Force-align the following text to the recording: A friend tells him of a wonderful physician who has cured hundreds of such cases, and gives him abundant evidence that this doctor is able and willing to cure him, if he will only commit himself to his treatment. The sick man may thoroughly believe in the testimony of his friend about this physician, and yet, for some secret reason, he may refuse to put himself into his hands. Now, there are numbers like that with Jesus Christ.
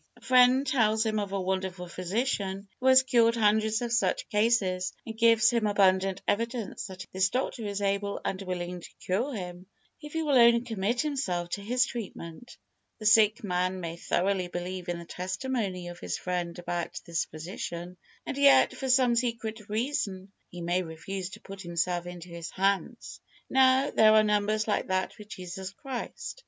A 0.17 0.21
friend 0.21 0.65
tells 0.65 1.05
him 1.05 1.19
of 1.19 1.31
a 1.31 1.39
wonderful 1.39 1.87
physician 1.87 2.67
who 2.79 2.87
has 2.87 3.03
cured 3.03 3.35
hundreds 3.35 3.83
of 3.83 3.93
such 3.93 4.27
cases, 4.29 4.93
and 5.05 5.15
gives 5.15 5.51
him 5.51 5.67
abundant 5.67 6.23
evidence 6.27 6.87
that 6.87 7.05
this 7.13 7.29
doctor 7.29 7.67
is 7.67 7.83
able 7.83 8.19
and 8.25 8.41
willing 8.41 8.81
to 8.81 8.89
cure 9.05 9.31
him, 9.35 9.67
if 10.01 10.13
he 10.13 10.23
will 10.23 10.39
only 10.39 10.61
commit 10.61 11.01
himself 11.01 11.49
to 11.49 11.61
his 11.61 11.85
treatment. 11.85 12.57
The 12.97 13.05
sick 13.05 13.43
man 13.43 13.79
may 13.79 13.95
thoroughly 13.95 14.47
believe 14.47 14.89
in 14.89 14.97
the 14.97 15.05
testimony 15.05 15.87
of 15.89 15.99
his 15.99 16.17
friend 16.17 16.57
about 16.57 16.99
this 17.05 17.25
physician, 17.25 17.95
and 18.25 18.37
yet, 18.39 18.73
for 18.75 18.89
some 18.89 19.15
secret 19.15 19.69
reason, 19.69 20.31
he 20.49 20.61
may 20.61 20.81
refuse 20.81 21.29
to 21.29 21.41
put 21.41 21.61
himself 21.61 22.07
into 22.07 22.29
his 22.29 22.49
hands. 22.49 23.21
Now, 23.51 23.91
there 23.91 24.13
are 24.13 24.23
numbers 24.23 24.67
like 24.67 24.87
that 24.87 25.19
with 25.19 25.27
Jesus 25.29 25.69
Christ. 25.73 26.39